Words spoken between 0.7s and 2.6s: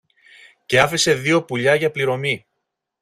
άφησε δυο πουλιά για πληρωμή.